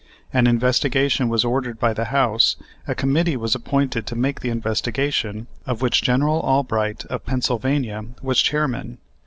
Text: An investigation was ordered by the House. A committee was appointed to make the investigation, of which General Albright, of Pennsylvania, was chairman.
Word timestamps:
An 0.33 0.47
investigation 0.47 1.29
was 1.29 1.45
ordered 1.45 1.77
by 1.77 1.93
the 1.93 2.05
House. 2.05 2.55
A 2.87 2.95
committee 2.95 3.37
was 3.37 3.53
appointed 3.53 4.07
to 4.07 4.15
make 4.15 4.39
the 4.41 4.49
investigation, 4.49 5.45
of 5.67 5.83
which 5.83 6.01
General 6.01 6.39
Albright, 6.39 7.05
of 7.05 7.23
Pennsylvania, 7.23 8.05
was 8.19 8.41
chairman. 8.41 8.97